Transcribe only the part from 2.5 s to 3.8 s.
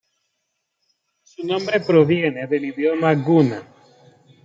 idioma guna.